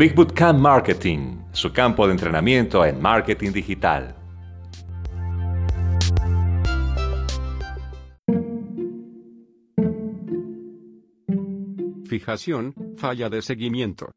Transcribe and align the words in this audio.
Big 0.00 0.14
Bootcamp 0.14 0.58
Marketing, 0.58 1.42
su 1.52 1.74
campo 1.74 2.06
de 2.06 2.12
entrenamiento 2.12 2.86
en 2.86 3.02
marketing 3.02 3.52
digital. 3.52 4.14
Fijación, 12.06 12.74
falla 12.96 13.28
de 13.28 13.42
seguimiento. 13.42 14.10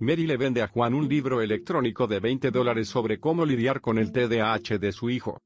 Mary 0.00 0.26
le 0.26 0.36
vende 0.36 0.60
a 0.60 0.66
Juan 0.66 0.92
un 0.92 1.08
libro 1.08 1.40
electrónico 1.40 2.08
de 2.08 2.18
20 2.18 2.50
dólares 2.50 2.88
sobre 2.88 3.20
cómo 3.20 3.46
lidiar 3.46 3.80
con 3.80 3.98
el 3.98 4.10
TDAH 4.10 4.78
de 4.80 4.90
su 4.90 5.08
hijo. 5.08 5.38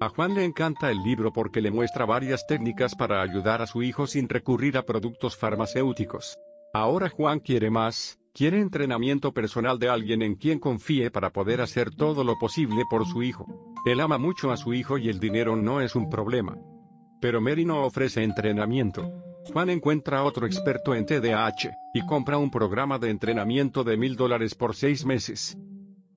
A 0.00 0.08
Juan 0.08 0.34
le 0.34 0.46
encanta 0.46 0.90
el 0.90 1.02
libro 1.02 1.30
porque 1.30 1.60
le 1.60 1.70
muestra 1.70 2.06
varias 2.06 2.46
técnicas 2.46 2.94
para 2.94 3.20
ayudar 3.20 3.60
a 3.60 3.66
su 3.66 3.82
hijo 3.82 4.06
sin 4.06 4.30
recurrir 4.30 4.78
a 4.78 4.86
productos 4.86 5.36
farmacéuticos. 5.36 6.38
Ahora 6.72 7.10
Juan 7.10 7.40
quiere 7.40 7.68
más, 7.68 8.19
quiere 8.32 8.60
entrenamiento 8.60 9.32
personal 9.32 9.78
de 9.78 9.88
alguien 9.88 10.22
en 10.22 10.34
quien 10.34 10.58
confíe 10.58 11.10
para 11.10 11.30
poder 11.30 11.60
hacer 11.60 11.90
todo 11.90 12.24
lo 12.24 12.38
posible 12.38 12.84
por 12.88 13.06
su 13.06 13.22
hijo. 13.22 13.46
Él 13.86 14.00
ama 14.00 14.18
mucho 14.18 14.50
a 14.50 14.56
su 14.56 14.74
hijo 14.74 14.98
y 14.98 15.08
el 15.08 15.20
dinero 15.20 15.56
no 15.56 15.80
es 15.80 15.94
un 15.94 16.08
problema. 16.08 16.58
Pero 17.20 17.40
Mary 17.40 17.64
no 17.64 17.84
ofrece 17.84 18.22
entrenamiento. 18.22 19.10
Juan 19.52 19.70
encuentra 19.70 20.22
otro 20.22 20.46
experto 20.46 20.94
en 20.94 21.06
TDAH, 21.06 21.70
y 21.94 22.06
compra 22.06 22.38
un 22.38 22.50
programa 22.50 22.98
de 22.98 23.10
entrenamiento 23.10 23.84
de 23.84 23.96
mil 23.96 24.16
dólares 24.16 24.54
por 24.54 24.74
seis 24.76 25.04
meses. 25.04 25.56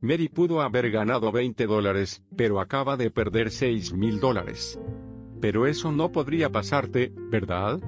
Mary 0.03 0.27
pudo 0.27 0.61
haber 0.61 0.91
ganado 0.91 1.31
20 1.31 1.65
dólares, 1.65 2.21
pero 2.35 2.59
acaba 2.59 2.97
de 2.97 3.09
perder 3.09 3.51
6 3.51 3.93
mil 3.93 4.19
dólares. 4.19 4.77
Pero 5.39 5.65
eso 5.65 5.93
no 5.93 6.11
podría 6.11 6.51
pasarte, 6.51 7.13
¿verdad? 7.15 7.79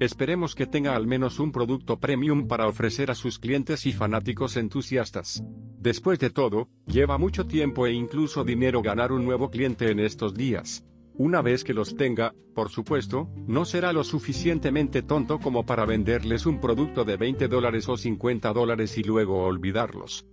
Esperemos 0.00 0.54
que 0.54 0.66
tenga 0.66 0.94
al 0.94 1.08
menos 1.08 1.40
un 1.40 1.50
producto 1.50 1.98
premium 1.98 2.46
para 2.46 2.68
ofrecer 2.68 3.10
a 3.10 3.16
sus 3.16 3.40
clientes 3.40 3.84
y 3.84 3.92
fanáticos 3.92 4.56
entusiastas. 4.56 5.42
Después 5.80 6.20
de 6.20 6.30
todo, 6.30 6.68
lleva 6.86 7.18
mucho 7.18 7.46
tiempo 7.46 7.84
e 7.84 7.92
incluso 7.92 8.44
dinero 8.44 8.80
ganar 8.80 9.10
un 9.10 9.24
nuevo 9.24 9.50
cliente 9.50 9.90
en 9.90 9.98
estos 9.98 10.34
días. 10.34 10.84
Una 11.14 11.42
vez 11.42 11.64
que 11.64 11.74
los 11.74 11.96
tenga, 11.96 12.32
por 12.54 12.68
supuesto, 12.68 13.28
no 13.48 13.64
será 13.64 13.92
lo 13.92 14.04
suficientemente 14.04 15.02
tonto 15.02 15.40
como 15.40 15.66
para 15.66 15.84
venderles 15.84 16.46
un 16.46 16.60
producto 16.60 17.04
de 17.04 17.16
20 17.16 17.48
dólares 17.48 17.88
o 17.88 17.96
50 17.96 18.52
dólares 18.52 18.96
y 18.98 19.02
luego 19.02 19.42
olvidarlos. 19.42 20.28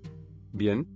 Bien, 0.54 0.88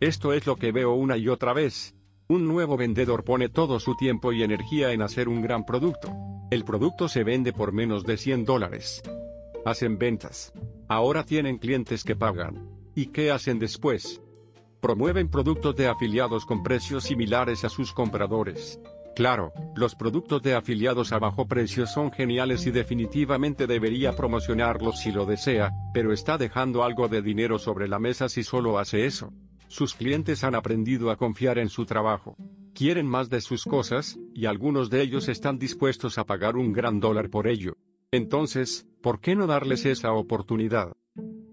esto 0.00 0.32
es 0.32 0.46
lo 0.46 0.56
que 0.56 0.72
veo 0.72 0.94
una 0.94 1.18
y 1.18 1.28
otra 1.28 1.52
vez. 1.52 1.94
Un 2.28 2.48
nuevo 2.48 2.78
vendedor 2.78 3.24
pone 3.24 3.50
todo 3.50 3.78
su 3.78 3.94
tiempo 3.94 4.32
y 4.32 4.42
energía 4.42 4.92
en 4.92 5.02
hacer 5.02 5.28
un 5.28 5.42
gran 5.42 5.66
producto. 5.66 6.35
El 6.48 6.64
producto 6.64 7.08
se 7.08 7.24
vende 7.24 7.52
por 7.52 7.72
menos 7.72 8.04
de 8.04 8.16
100 8.16 8.44
dólares. 8.44 9.02
Hacen 9.64 9.98
ventas. 9.98 10.52
Ahora 10.86 11.24
tienen 11.24 11.58
clientes 11.58 12.04
que 12.04 12.14
pagan. 12.14 12.70
¿Y 12.94 13.06
qué 13.06 13.32
hacen 13.32 13.58
después? 13.58 14.22
Promueven 14.80 15.28
productos 15.28 15.74
de 15.74 15.88
afiliados 15.88 16.46
con 16.46 16.62
precios 16.62 17.02
similares 17.02 17.64
a 17.64 17.68
sus 17.68 17.92
compradores. 17.92 18.78
Claro, 19.16 19.52
los 19.74 19.96
productos 19.96 20.40
de 20.42 20.54
afiliados 20.54 21.12
a 21.12 21.18
bajo 21.18 21.48
precio 21.48 21.84
son 21.88 22.12
geniales 22.12 22.64
y 22.66 22.70
definitivamente 22.70 23.66
debería 23.66 24.14
promocionarlos 24.14 25.00
si 25.00 25.10
lo 25.10 25.26
desea, 25.26 25.72
pero 25.92 26.12
está 26.12 26.38
dejando 26.38 26.84
algo 26.84 27.08
de 27.08 27.22
dinero 27.22 27.58
sobre 27.58 27.88
la 27.88 27.98
mesa 27.98 28.28
si 28.28 28.44
solo 28.44 28.78
hace 28.78 29.04
eso. 29.04 29.32
Sus 29.66 29.94
clientes 29.94 30.44
han 30.44 30.54
aprendido 30.54 31.10
a 31.10 31.16
confiar 31.16 31.58
en 31.58 31.70
su 31.70 31.86
trabajo. 31.86 32.36
Quieren 32.76 33.06
más 33.06 33.30
de 33.30 33.40
sus 33.40 33.64
cosas, 33.64 34.18
y 34.34 34.44
algunos 34.44 34.90
de 34.90 35.00
ellos 35.00 35.28
están 35.28 35.58
dispuestos 35.58 36.18
a 36.18 36.26
pagar 36.26 36.56
un 36.56 36.74
gran 36.74 37.00
dólar 37.00 37.30
por 37.30 37.48
ello. 37.48 37.78
Entonces, 38.10 38.86
¿por 39.00 39.18
qué 39.18 39.34
no 39.34 39.46
darles 39.46 39.86
esa 39.86 40.12
oportunidad? 40.12 40.94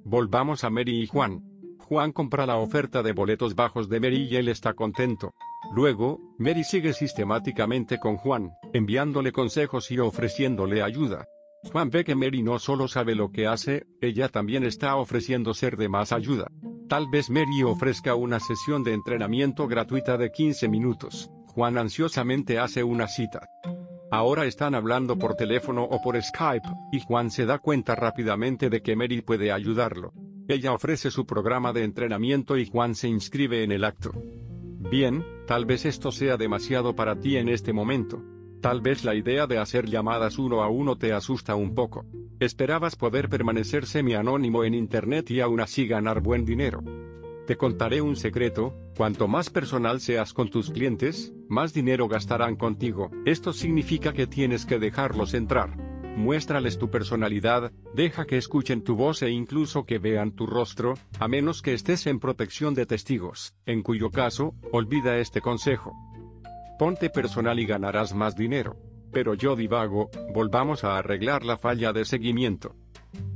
Volvamos 0.03 0.65
a 0.65 0.69
Mary 0.69 1.01
y 1.01 1.07
Juan. 1.07 1.41
Juan 1.79 2.11
compra 2.11 2.45
la 2.45 2.57
oferta 2.57 3.01
de 3.03 3.13
boletos 3.13 3.55
bajos 3.55 3.87
de 3.87 4.01
Mary 4.01 4.27
y 4.29 4.35
él 4.35 4.49
está 4.49 4.73
contento. 4.73 5.33
Luego, 5.73 6.19
Mary 6.39 6.65
sigue 6.65 6.91
sistemáticamente 6.91 8.01
con 8.01 8.17
Juan, 8.17 8.51
enviándole 8.73 9.31
consejos 9.31 9.91
y 9.91 9.99
ofreciéndole 9.99 10.81
ayuda. 10.81 11.25
Juan 11.71 11.89
ve 11.89 12.03
que 12.03 12.15
Mary 12.15 12.43
no 12.43 12.59
solo 12.59 12.89
sabe 12.89 13.15
lo 13.15 13.31
que 13.31 13.47
hace, 13.47 13.85
ella 14.01 14.27
también 14.27 14.65
está 14.65 14.97
ofreciendo 14.97 15.53
ser 15.53 15.77
de 15.77 15.87
más 15.87 16.11
ayuda. 16.11 16.51
Tal 16.93 17.07
vez 17.07 17.31
Mary 17.31 17.63
ofrezca 17.63 18.13
una 18.13 18.39
sesión 18.39 18.83
de 18.83 18.93
entrenamiento 18.93 19.67
gratuita 19.67 20.15
de 20.15 20.31
15 20.31 20.69
minutos. 20.69 21.31
Juan 21.47 21.79
ansiosamente 21.79 22.59
hace 22.59 22.83
una 22.83 23.07
cita. 23.07 23.49
Ahora 24.11 24.45
están 24.45 24.75
hablando 24.75 25.17
por 25.17 25.33
teléfono 25.33 25.85
o 25.85 25.99
por 26.03 26.21
Skype, 26.21 26.67
y 26.91 26.99
Juan 26.99 27.31
se 27.31 27.47
da 27.47 27.57
cuenta 27.57 27.95
rápidamente 27.95 28.69
de 28.69 28.83
que 28.83 28.95
Mary 28.95 29.23
puede 29.23 29.51
ayudarlo. 29.51 30.13
Ella 30.47 30.71
ofrece 30.71 31.09
su 31.09 31.25
programa 31.25 31.73
de 31.73 31.83
entrenamiento 31.83 32.57
y 32.57 32.69
Juan 32.69 32.93
se 32.93 33.07
inscribe 33.07 33.63
en 33.63 33.71
el 33.71 33.85
acto. 33.85 34.11
Bien, 34.91 35.25
tal 35.47 35.65
vez 35.65 35.87
esto 35.87 36.11
sea 36.11 36.37
demasiado 36.37 36.95
para 36.95 37.19
ti 37.19 37.37
en 37.37 37.49
este 37.49 37.73
momento. 37.73 38.21
Tal 38.61 38.81
vez 38.81 39.03
la 39.03 39.15
idea 39.15 39.47
de 39.47 39.57
hacer 39.57 39.87
llamadas 39.87 40.37
uno 40.37 40.61
a 40.61 40.69
uno 40.69 40.95
te 40.95 41.11
asusta 41.11 41.55
un 41.55 41.73
poco. 41.73 42.05
Esperabas 42.43 42.97
poder 42.97 43.29
permanecer 43.29 43.85
semi-anónimo 43.85 44.65
en 44.65 44.73
Internet 44.73 45.31
y 45.31 45.39
aún 45.39 45.61
así 45.61 45.87
ganar 45.87 46.19
buen 46.19 46.43
dinero. 46.43 46.83
Te 47.47 47.55
contaré 47.55 48.01
un 48.01 48.17
secreto, 48.17 48.75
cuanto 48.97 49.29
más 49.29 49.49
personal 49.49 50.01
seas 50.01 50.33
con 50.33 50.49
tus 50.49 50.69
clientes, 50.69 51.33
más 51.47 51.73
dinero 51.73 52.09
gastarán 52.09 52.57
contigo. 52.57 53.09
Esto 53.23 53.53
significa 53.53 54.11
que 54.11 54.27
tienes 54.27 54.65
que 54.65 54.77
dejarlos 54.77 55.33
entrar. 55.33 55.77
Muéstrales 56.17 56.77
tu 56.77 56.91
personalidad, 56.91 57.71
deja 57.95 58.25
que 58.25 58.37
escuchen 58.37 58.83
tu 58.83 58.97
voz 58.97 59.21
e 59.21 59.29
incluso 59.29 59.85
que 59.85 59.97
vean 59.97 60.33
tu 60.33 60.45
rostro, 60.45 60.95
a 61.21 61.29
menos 61.29 61.61
que 61.61 61.73
estés 61.73 62.07
en 62.07 62.19
protección 62.19 62.73
de 62.73 62.85
testigos, 62.85 63.55
en 63.65 63.81
cuyo 63.83 64.09
caso, 64.09 64.53
olvida 64.73 65.17
este 65.17 65.39
consejo. 65.39 65.93
Ponte 66.77 67.09
personal 67.09 67.57
y 67.61 67.65
ganarás 67.65 68.13
más 68.13 68.35
dinero. 68.35 68.75
Pero 69.13 69.35
yo 69.35 69.55
divago, 69.55 70.09
volvamos 70.33 70.83
a 70.83 70.97
arreglar 70.97 71.45
la 71.45 71.57
falla 71.57 71.93
de 71.93 72.03
seguimiento. 72.03 72.75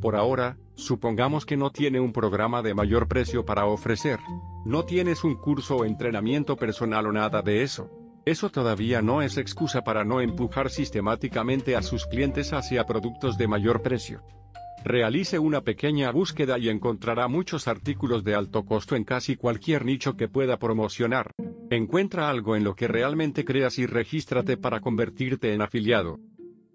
Por 0.01 0.15
ahora, 0.15 0.57
supongamos 0.75 1.45
que 1.45 1.55
no 1.55 1.71
tiene 1.71 1.99
un 1.99 2.11
programa 2.11 2.61
de 2.61 2.73
mayor 2.73 3.07
precio 3.07 3.45
para 3.45 3.65
ofrecer. 3.65 4.19
No 4.65 4.85
tienes 4.85 5.23
un 5.23 5.35
curso 5.35 5.77
o 5.77 5.85
entrenamiento 5.85 6.55
personal 6.55 7.05
o 7.05 7.11
nada 7.11 7.41
de 7.41 7.61
eso. 7.61 7.91
Eso 8.25 8.49
todavía 8.49 9.01
no 9.01 9.21
es 9.21 9.38
excusa 9.38 9.83
para 9.83 10.03
no 10.03 10.19
empujar 10.19 10.69
sistemáticamente 10.69 11.75
a 11.75 11.81
sus 11.81 12.05
clientes 12.07 12.51
hacia 12.51 12.83
productos 12.83 13.38
de 13.38 13.47
mayor 13.47 13.81
precio. 13.81 14.21
Realice 14.83 15.39
una 15.39 15.61
pequeña 15.61 16.11
búsqueda 16.11 16.57
y 16.57 16.69
encontrará 16.69 17.27
muchos 17.27 17.67
artículos 17.67 18.23
de 18.23 18.35
alto 18.35 18.65
costo 18.65 18.95
en 18.95 19.03
casi 19.03 19.35
cualquier 19.35 19.85
nicho 19.85 20.17
que 20.17 20.27
pueda 20.27 20.57
promocionar. 20.57 21.31
Encuentra 21.69 22.29
algo 22.29 22.55
en 22.55 22.63
lo 22.63 22.75
que 22.75 22.88
realmente 22.88 23.44
creas 23.44 23.78
y 23.78 23.85
regístrate 23.85 24.55
para 24.55 24.79
convertirte 24.79 25.53
en 25.53 25.61
afiliado. 25.61 26.19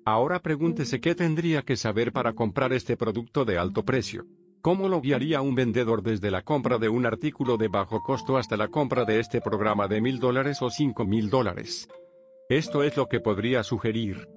Ahora 0.04 0.40
pregúntese 0.40 1.00
qué 1.00 1.14
tendría 1.14 1.62
que 1.62 1.76
saber 1.76 2.12
para 2.12 2.34
comprar 2.34 2.74
este 2.74 2.98
producto 2.98 3.46
de 3.46 3.56
alto 3.56 3.84
precio. 3.84 4.26
¿Cómo 4.60 4.88
lo 4.88 5.00
guiaría 5.00 5.40
un 5.40 5.54
vendedor 5.54 6.02
desde 6.02 6.30
la 6.30 6.42
compra 6.42 6.76
de 6.78 6.90
un 6.90 7.06
artículo 7.06 7.56
de 7.56 7.68
bajo 7.68 8.02
costo 8.02 8.36
hasta 8.36 8.56
la 8.58 8.68
compra 8.68 9.04
de 9.04 9.18
este 9.18 9.40
programa 9.40 9.88
de 9.88 10.02
mil 10.02 10.18
dólares 10.18 10.60
o 10.60 10.68
cinco 10.68 11.06
mil 11.06 11.30
dólares? 11.30 11.88
Esto 12.50 12.82
es 12.82 12.94
lo 12.96 13.06
que 13.06 13.20
podría 13.20 13.62
sugerir. 13.62 14.28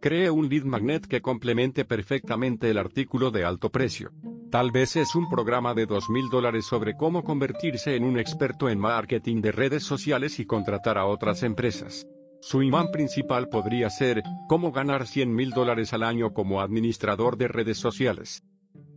Cree 0.00 0.30
un 0.30 0.48
lead 0.48 0.64
magnet 0.64 1.06
que 1.06 1.22
complemente 1.22 1.84
perfectamente 1.84 2.68
el 2.68 2.78
artículo 2.78 3.30
de 3.30 3.44
alto 3.44 3.70
precio. 3.70 4.10
Tal 4.52 4.70
vez 4.70 4.96
es 4.96 5.14
un 5.14 5.30
programa 5.30 5.72
de 5.72 5.88
$2,000 5.88 6.28
dólares 6.28 6.66
sobre 6.66 6.94
cómo 6.94 7.24
convertirse 7.24 7.96
en 7.96 8.04
un 8.04 8.18
experto 8.18 8.68
en 8.68 8.78
marketing 8.78 9.40
de 9.40 9.50
redes 9.50 9.82
sociales 9.82 10.38
y 10.40 10.44
contratar 10.44 10.98
a 10.98 11.06
otras 11.06 11.42
empresas. 11.42 12.06
Su 12.42 12.62
imán 12.62 12.90
principal 12.92 13.48
podría 13.48 13.88
ser, 13.88 14.22
cómo 14.50 14.70
ganar 14.70 15.06
100 15.06 15.34
mil 15.34 15.52
dólares 15.52 15.94
al 15.94 16.02
año 16.02 16.34
como 16.34 16.60
administrador 16.60 17.38
de 17.38 17.48
redes 17.48 17.78
sociales. 17.78 18.42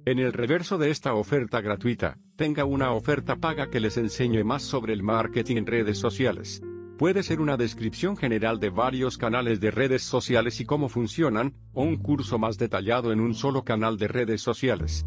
En 0.03 0.19
el 0.19 0.33
reverso 0.33 0.77
de 0.77 0.89
esta 0.89 1.13
oferta 1.13 1.61
gratuita, 1.61 2.17
tenga 2.35 2.65
una 2.65 2.91
oferta 2.91 3.37
paga 3.37 3.69
que 3.69 3.79
les 3.79 3.95
enseñe 3.95 4.43
más 4.43 4.61
sobre 4.61 4.91
el 4.91 5.03
marketing 5.03 5.55
en 5.55 5.67
redes 5.67 5.97
sociales. 5.97 6.61
Puede 6.97 7.23
ser 7.23 7.39
una 7.39 7.55
descripción 7.55 8.17
general 8.17 8.59
de 8.59 8.71
varios 8.71 9.17
canales 9.17 9.61
de 9.61 9.71
redes 9.71 10.03
sociales 10.03 10.59
y 10.59 10.65
cómo 10.65 10.89
funcionan, 10.89 11.53
o 11.71 11.83
un 11.83 11.95
curso 11.95 12.37
más 12.37 12.57
detallado 12.57 13.13
en 13.13 13.21
un 13.21 13.33
solo 13.33 13.63
canal 13.63 13.95
de 13.97 14.09
redes 14.09 14.41
sociales. 14.41 15.05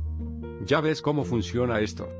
Ya 0.69 0.83
ves 0.83 1.01
cómo 1.01 1.25
funciona 1.25 1.81
esto. 1.81 2.11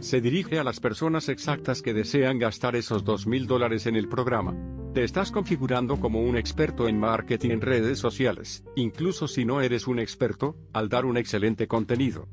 Se 0.00 0.22
dirige 0.22 0.58
a 0.58 0.64
las 0.64 0.80
personas 0.80 1.28
exactas 1.28 1.82
que 1.82 1.92
desean 1.92 2.38
gastar 2.38 2.74
esos 2.74 3.04
dos 3.04 3.26
mil 3.26 3.46
dólares 3.46 3.86
en 3.86 3.96
el 3.96 4.08
programa. 4.08 4.56
Te 4.94 5.04
estás 5.04 5.30
configurando 5.30 6.00
como 6.00 6.22
un 6.22 6.38
experto 6.38 6.88
en 6.88 6.98
marketing 6.98 7.50
en 7.50 7.60
redes 7.60 7.98
sociales, 7.98 8.64
incluso 8.76 9.28
si 9.28 9.44
no 9.44 9.60
eres 9.60 9.86
un 9.86 9.98
experto, 9.98 10.56
al 10.72 10.88
dar 10.88 11.04
un 11.04 11.18
excelente 11.18 11.68
contenido. 11.68 12.28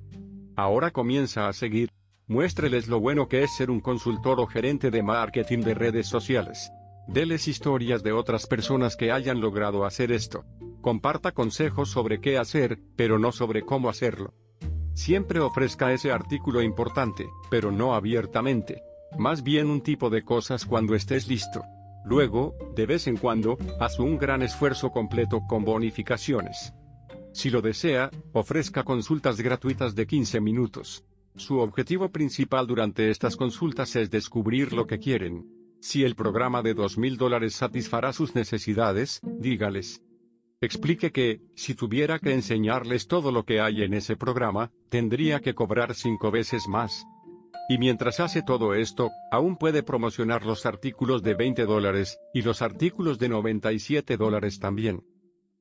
Ahora 0.55 0.91
comienza 0.91 1.49
a 1.49 1.53
seguir. 1.53 1.89
Muéstreles 2.27 2.87
lo 2.87 3.01
bueno 3.01 3.27
que 3.27 3.43
es 3.43 3.53
ser 3.53 3.69
un 3.69 3.81
consultor 3.81 4.39
o 4.39 4.47
gerente 4.47 4.91
de 4.91 5.03
marketing 5.03 5.59
de 5.59 5.73
redes 5.73 6.07
sociales. 6.07 6.71
Deles 7.09 7.49
historias 7.49 8.01
de 8.01 8.13
otras 8.13 8.47
personas 8.47 8.95
que 8.95 9.11
hayan 9.11 9.41
logrado 9.41 9.83
hacer 9.83 10.13
esto. 10.13 10.45
Comparta 10.79 11.33
consejos 11.33 11.89
sobre 11.89 12.21
qué 12.21 12.37
hacer, 12.37 12.79
pero 12.95 13.19
no 13.19 13.33
sobre 13.33 13.65
cómo 13.65 13.89
hacerlo. 13.89 14.33
Siempre 14.99 15.39
ofrezca 15.39 15.93
ese 15.93 16.11
artículo 16.11 16.61
importante, 16.61 17.29
pero 17.49 17.71
no 17.71 17.95
abiertamente. 17.95 18.83
Más 19.17 19.43
bien 19.43 19.69
un 19.69 19.79
tipo 19.79 20.09
de 20.09 20.25
cosas 20.25 20.65
cuando 20.65 20.93
estés 20.93 21.29
listo. 21.29 21.63
Luego, 22.03 22.53
de 22.75 22.85
vez 22.85 23.07
en 23.07 23.15
cuando, 23.15 23.57
haz 23.79 23.97
un 23.97 24.17
gran 24.17 24.41
esfuerzo 24.41 24.91
completo 24.91 25.39
con 25.47 25.63
bonificaciones. 25.63 26.73
Si 27.31 27.49
lo 27.49 27.61
desea, 27.61 28.11
ofrezca 28.33 28.83
consultas 28.83 29.39
gratuitas 29.39 29.95
de 29.95 30.05
15 30.05 30.41
minutos. 30.41 31.05
Su 31.37 31.59
objetivo 31.59 32.11
principal 32.11 32.67
durante 32.67 33.09
estas 33.09 33.37
consultas 33.37 33.95
es 33.95 34.11
descubrir 34.11 34.73
lo 34.73 34.85
que 34.85 34.99
quieren. 34.99 35.47
Si 35.79 36.03
el 36.03 36.15
programa 36.15 36.61
de 36.61 36.75
$2,000 36.75 37.15
dólares 37.15 37.53
satisfará 37.53 38.11
sus 38.11 38.35
necesidades, 38.35 39.21
dígales. 39.23 40.01
Explique 40.61 41.13
que, 41.13 41.41
si 41.55 41.73
tuviera 41.73 42.19
que 42.19 42.33
enseñarles 42.33 43.07
todo 43.07 43.31
lo 43.31 43.45
que 43.45 43.61
hay 43.61 43.83
en 43.83 43.93
ese 43.93 44.17
programa, 44.17 44.71
tendría 44.89 45.39
que 45.39 45.55
cobrar 45.55 45.95
cinco 45.95 46.31
veces 46.31 46.67
más. 46.67 47.05
Y 47.69 47.77
mientras 47.77 48.19
hace 48.19 48.41
todo 48.41 48.73
esto, 48.73 49.09
aún 49.31 49.55
puede 49.55 49.83
promocionar 49.83 50.45
los 50.45 50.65
artículos 50.65 51.23
de 51.23 51.35
20 51.35 51.65
dólares, 51.65 52.19
y 52.33 52.41
los 52.41 52.61
artículos 52.61 53.19
de 53.19 53.29
97 53.29 54.17
dólares 54.17 54.59
también. 54.59 55.05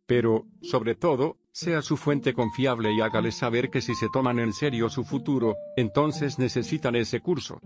Pero, 0.07 0.47
sobre 0.63 0.97
todo, 0.97 1.37
sea 1.53 1.81
su 1.83 1.97
fuente 1.97 2.33
confiable 2.33 2.93
y 2.93 3.01
hágale 3.01 3.31
saber 3.31 3.71
que 3.71 3.83
si 3.83 3.95
se 3.95 4.09
toman 4.13 4.41
en 4.41 4.53
serio 4.53 4.89
su 4.89 5.05
futuro, 5.05 5.55
entonces 5.77 6.41
necesitan 6.41 6.97
ese 6.97 7.21
curso. 7.21 7.61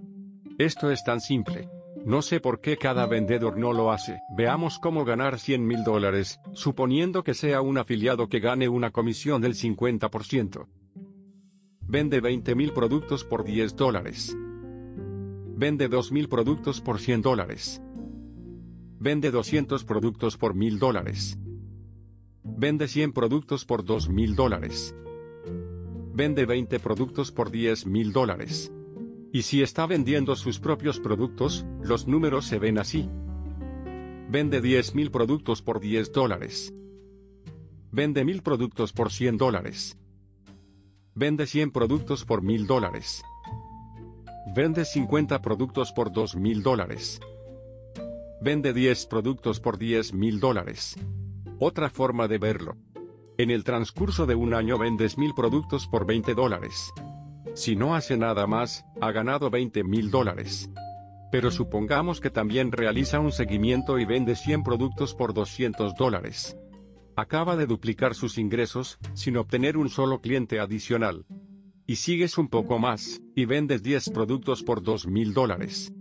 Esto 0.59 0.91
es 0.91 1.03
tan 1.03 1.21
simple. 1.21 1.69
No 2.05 2.21
sé 2.21 2.41
por 2.41 2.61
qué 2.61 2.77
cada 2.77 3.07
vendedor 3.07 3.57
no 3.57 3.73
lo 3.73 3.93
hace. 3.93 4.21
Veamos 4.37 4.81
cómo 4.81 5.05
ganar 5.05 5.39
100 5.39 5.65
mil 5.65 5.85
dólares, 5.85 6.41
suponiendo 6.53 7.23
que 7.23 7.35
sea 7.35 7.61
un 7.61 7.79
afiliado 7.79 8.29
que 8.29 8.41
gane 8.41 8.69
una 8.69 8.91
comisión 8.91 9.41
del 9.41 9.55
50%. 9.55 10.67
Vende 11.87 12.21
20 12.21 12.55
mil 12.57 12.73
productos 12.73 13.25
por 13.25 13.45
10 13.45 13.77
dólares. 13.77 14.37
Vende 15.55 15.89
2 15.89 16.11
mil 16.11 16.29
productos 16.29 16.81
por 16.81 16.99
100 16.99 17.23
dólares. 17.23 17.81
Vende 18.99 19.31
200 19.31 19.85
productos 19.85 20.37
por 20.37 20.55
1000 20.55 20.79
dólares. 20.81 21.39
Vende 22.43 22.89
100 22.89 23.13
productos 23.13 23.65
por 23.65 23.85
2 23.85 24.09
mil 24.09 24.35
dólares. 24.35 24.97
Vende 26.15 26.47
20 26.47 26.81
productos 26.81 27.31
por 27.31 27.51
10 27.51 27.87
mil 27.87 28.13
dólares. 28.13 28.73
Y 29.33 29.43
si 29.43 29.63
está 29.63 29.87
vendiendo 29.87 30.37
sus 30.37 30.61
propios 30.61 31.01
productos, 31.01 31.65
los 31.83 32.07
números 32.07 32.47
se 32.47 32.59
ven 32.59 32.79
así. 32.79 33.09
Vende 34.29 34.63
10.000 34.63 35.11
productos 35.11 35.63
por 35.63 35.81
10 35.81 36.13
dólares. 36.13 36.75
Vende 37.91 38.25
1000 38.25 38.43
productos 38.43 38.93
por 38.93 39.11
100 39.11 39.39
dólares. 39.39 39.99
Vende 41.15 41.47
100 41.47 41.73
productos 41.73 42.25
por 42.25 42.43
1000 42.43 42.67
dólares. 42.67 43.23
Vende 44.55 44.85
50 44.85 45.41
productos 45.41 45.93
por 45.93 46.13
2000 46.13 46.63
dólares. 46.63 47.21
Vende 48.41 48.73
10 48.73 49.07
productos 49.07 49.61
por 49.61 49.79
10 49.79 50.15
mil 50.15 50.41
dólares. 50.41 50.97
Otra 51.59 51.89
forma 51.91 52.27
de 52.27 52.39
verlo. 52.39 52.77
En 53.39 53.51
el 53.51 53.63
transcurso 53.63 54.27
de 54.27 54.35
un 54.35 54.53
año 54.53 54.79
vendes 54.79 55.17
1000 55.17 55.33
productos 55.35 55.87
por 55.87 56.07
20 56.07 56.35
dólares. 56.35 56.93
Si 57.55 57.77
no 57.77 57.95
hace 57.95 58.17
nada 58.17 58.47
más, 58.47 58.87
ha 59.01 59.13
ganado 59.13 59.51
20 59.51 59.85
mil 59.85 60.11
dólares. 60.11 60.71
Pero 61.31 61.51
supongamos 61.51 62.21
que 62.21 62.31
también 62.31 62.73
realiza 62.73 63.21
un 63.21 63.33
seguimiento 63.33 63.99
y 63.99 64.05
vende 64.05 64.37
100 64.37 64.63
productos 64.63 65.15
por 65.15 65.35
200 65.35 65.95
dólares. 65.95 66.57
Acaba 67.15 67.57
de 67.57 67.67
duplicar 67.67 68.15
sus 68.15 68.39
ingresos, 68.39 68.99
sin 69.13 69.37
obtener 69.37 69.77
un 69.77 69.91
solo 69.91 70.21
cliente 70.21 70.61
adicional. 70.61 71.27
Y 71.87 71.97
sigues 71.97 72.39
un 72.39 72.49
poco 72.49 72.79
más, 72.79 73.21
y 73.35 73.45
vendes 73.45 73.83
10 73.83 74.11
productos 74.11 74.63
por 74.63 74.83
2 74.83 75.07
mil 75.09 75.35
dólares. 75.35 75.93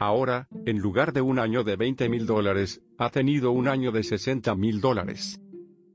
Ahora, 0.00 0.48
en 0.66 0.78
lugar 0.78 1.12
de 1.12 1.20
un 1.20 1.38
año 1.38 1.62
de 1.64 1.76
20 1.76 2.08
mil 2.08 2.26
dólares, 2.26 2.82
ha 2.98 3.10
tenido 3.10 3.52
un 3.52 3.68
año 3.68 3.92
de 3.92 4.02
60 4.02 4.54
mil 4.56 4.80
dólares. 4.80 5.40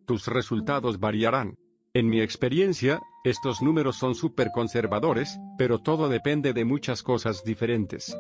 Tus 0.06 0.28
resultados 0.28 1.00
variarán. 1.00 1.56
En 1.96 2.10
mi 2.10 2.22
experiencia, 2.22 3.04
estos 3.24 3.62
números 3.62 3.98
son 3.98 4.16
súper 4.16 4.50
conservadores, 4.52 5.40
pero 5.60 5.78
todo 5.78 6.10
depende 6.10 6.52
de 6.52 6.66
muchas 6.66 7.04
cosas 7.04 7.44
diferentes. 7.44 8.18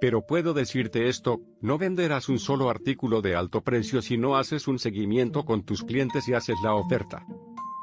Pero 0.00 0.26
puedo 0.26 0.52
decirte 0.52 1.08
esto, 1.08 1.40
no 1.60 1.78
venderás 1.78 2.28
un 2.28 2.40
solo 2.40 2.68
artículo 2.68 3.22
de 3.22 3.36
alto 3.36 3.62
precio 3.62 4.02
si 4.02 4.18
no 4.18 4.36
haces 4.36 4.66
un 4.66 4.80
seguimiento 4.80 5.44
con 5.44 5.62
tus 5.62 5.84
clientes 5.84 6.26
y 6.28 6.34
haces 6.34 6.56
la 6.64 6.74
oferta. 6.74 7.24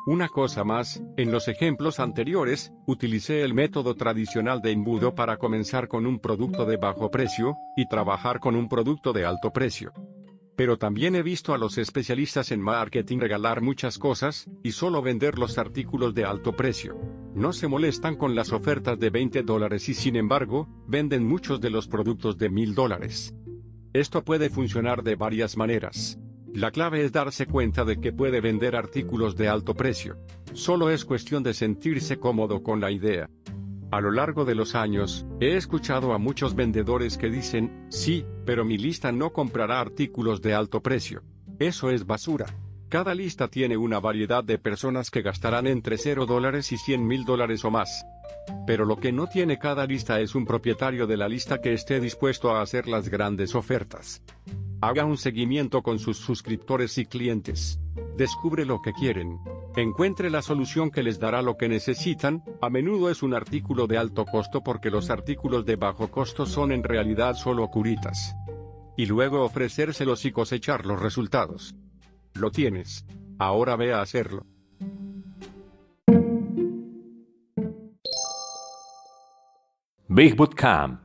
Una 0.06 0.28
cosa 0.28 0.66
más, 0.66 1.02
en 1.16 1.32
los 1.32 1.48
ejemplos 1.48 2.02
anteriores, 2.02 2.74
utilicé 2.86 3.44
el 3.44 3.54
método 3.54 3.96
tradicional 3.96 4.60
de 4.62 4.72
embudo 4.72 5.16
para 5.16 5.38
comenzar 5.38 5.88
con 5.88 6.06
un 6.08 6.20
producto 6.20 6.66
de 6.66 6.76
bajo 6.76 7.10
precio, 7.10 7.56
y 7.78 7.88
trabajar 7.88 8.42
con 8.42 8.58
un 8.58 8.68
producto 8.68 9.14
de 9.14 9.24
alto 9.24 9.54
precio. 9.54 9.94
Pero 10.62 10.78
también 10.78 11.16
he 11.16 11.24
visto 11.24 11.56
a 11.56 11.58
los 11.58 11.80
especialistas 11.80 12.52
en 12.52 12.62
marketing 12.62 13.18
regalar 13.18 13.62
muchas 13.62 13.98
cosas, 13.98 14.48
y 14.62 14.74
solo 14.74 15.02
vender 15.02 15.40
los 15.40 15.58
artículos 15.58 16.14
de 16.14 16.24
alto 16.24 16.56
precio. 16.56 17.00
No 17.34 17.52
se 17.52 17.68
molestan 17.68 18.16
con 18.16 18.36
las 18.36 18.52
ofertas 18.52 19.00
de 19.00 19.10
20 19.10 19.42
dólares 19.42 19.90
y 19.90 19.96
sin 19.96 20.16
embargo, 20.16 20.70
venden 20.88 21.26
muchos 21.26 21.62
de 21.62 21.72
los 21.72 21.88
productos 21.88 22.38
de 22.38 22.52
1000 22.52 22.76
dólares. 22.76 23.34
Esto 23.92 24.24
puede 24.24 24.52
funcionar 24.52 25.02
de 25.02 25.16
varias 25.16 25.58
maneras. 25.58 26.20
La 26.54 26.70
clave 26.70 27.04
es 27.04 27.12
darse 27.12 27.48
cuenta 27.48 27.84
de 27.84 28.00
que 28.00 28.14
puede 28.14 28.40
vender 28.40 28.76
artículos 28.76 29.36
de 29.36 29.48
alto 29.48 29.74
precio. 29.74 30.20
Solo 30.54 30.92
es 30.92 31.06
cuestión 31.06 31.42
de 31.42 31.56
sentirse 31.56 32.20
cómodo 32.20 32.62
con 32.62 32.80
la 32.80 32.92
idea. 32.92 33.32
A 33.92 34.00
lo 34.00 34.10
largo 34.10 34.46
de 34.46 34.56
los 34.56 34.74
años, 34.74 35.26
he 35.42 35.58
escuchado 35.58 36.14
a 36.14 36.18
muchos 36.18 36.56
vendedores 36.56 37.18
que 37.18 37.30
dicen, 37.30 37.88
sí, 37.90 38.26
pero 38.46 38.64
mi 38.64 38.78
lista 38.78 39.12
no 39.12 39.34
comprará 39.34 39.82
artículos 39.82 40.42
de 40.42 40.54
alto 40.54 40.82
precio. 40.82 41.24
Eso 41.60 41.90
es 41.90 42.06
basura. 42.06 42.46
Cada 42.88 43.14
lista 43.14 43.50
tiene 43.50 43.76
una 43.76 44.00
variedad 44.00 44.46
de 44.46 44.58
personas 44.58 45.12
que 45.12 45.22
gastarán 45.22 45.68
entre 45.68 45.98
0 45.98 46.26
dólares 46.26 46.72
y 46.72 46.78
100 46.78 47.06
mil 47.06 47.26
dólares 47.26 47.66
o 47.66 47.72
más. 47.72 48.06
Pero 48.66 48.86
lo 48.86 48.96
que 48.96 49.12
no 49.12 49.28
tiene 49.28 49.60
cada 49.60 49.86
lista 49.86 50.22
es 50.22 50.36
un 50.36 50.46
propietario 50.46 51.06
de 51.06 51.18
la 51.18 51.28
lista 51.28 51.60
que 51.60 51.74
esté 51.74 52.00
dispuesto 52.00 52.52
a 52.52 52.62
hacer 52.62 52.88
las 52.88 53.10
grandes 53.10 53.56
ofertas. 53.56 54.24
Haga 54.80 55.04
un 55.04 55.18
seguimiento 55.18 55.82
con 55.82 56.00
sus 56.00 56.18
suscriptores 56.18 56.98
y 56.98 57.06
clientes. 57.06 57.78
Descubre 58.16 58.66
lo 58.66 58.82
que 58.82 58.94
quieren. 58.94 59.38
Encuentre 59.78 60.30
la 60.30 60.42
solución 60.42 60.92
que 60.92 61.02
les 61.02 61.18
dará 61.18 61.42
lo 61.42 61.56
que 61.56 61.70
necesitan. 61.70 62.44
A 62.62 62.70
menudo 62.70 63.10
es 63.10 63.24
un 63.24 63.34
artículo 63.34 63.88
de 63.88 63.98
alto 63.98 64.26
costo 64.26 64.62
porque 64.62 64.92
los 64.92 65.10
artículos 65.10 65.66
de 65.66 65.78
bajo 65.78 66.12
costo 66.12 66.46
son 66.46 66.74
en 66.74 66.84
realidad 66.84 67.36
solo 67.36 67.70
curitas. 67.70 68.36
Y 68.98 69.06
luego 69.06 69.46
ofrecérselos 69.46 70.26
y 70.26 70.32
cosechar 70.34 70.86
los 70.86 71.02
resultados. 71.02 71.74
Lo 72.34 72.52
tienes. 72.52 73.06
Ahora 73.40 73.78
ve 73.78 73.94
a 73.94 74.02
hacerlo. 74.02 74.46
Big 80.10 80.36
Boot 80.36 80.54
Camp 80.54 81.00